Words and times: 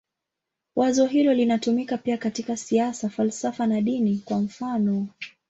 Wazo 0.75 1.05
hilo 1.05 1.33
linatumika 1.33 1.97
pia 1.97 2.17
katika 2.17 2.57
siasa, 2.57 3.09
falsafa 3.09 3.67
na 3.67 3.81
dini, 3.81 4.21
kwa 4.25 4.39
mfanof. 4.41 5.07